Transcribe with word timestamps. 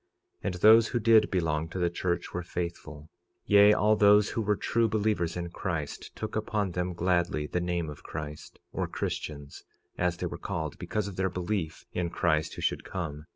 46:15 0.37 0.37
And 0.45 0.53
those 0.55 0.87
who 0.87 0.99
did 0.99 1.29
belong 1.29 1.69
to 1.69 1.77
the 1.77 1.91
church 1.91 2.33
were 2.33 2.41
faithful; 2.41 3.11
yea, 3.45 3.71
all 3.71 3.95
those 3.95 4.29
who 4.31 4.41
were 4.41 4.55
true 4.55 4.87
believers 4.89 5.37
in 5.37 5.51
Christ 5.51 6.15
took 6.15 6.35
upon 6.35 6.71
them, 6.71 6.93
gladly, 6.95 7.45
the 7.45 7.61
name 7.61 7.87
of 7.87 8.01
Christ, 8.01 8.57
or 8.73 8.87
Christians 8.87 9.63
as 9.99 10.17
they 10.17 10.25
were 10.25 10.39
called, 10.39 10.79
because 10.79 11.07
of 11.07 11.17
their 11.17 11.29
belief 11.29 11.85
in 11.93 12.09
Christ 12.09 12.55
who 12.55 12.63
should 12.63 12.83
come. 12.83 13.27